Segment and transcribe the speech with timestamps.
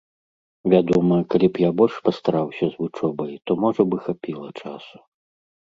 [0.73, 4.97] Вядома, калі б я больш пастараўся з вучобай, то можа б і хапіла часу.